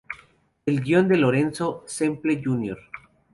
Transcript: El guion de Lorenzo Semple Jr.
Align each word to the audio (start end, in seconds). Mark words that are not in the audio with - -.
El 0.65 0.81
guion 0.81 1.07
de 1.07 1.15
Lorenzo 1.17 1.83
Semple 1.85 2.41
Jr. 2.43 2.79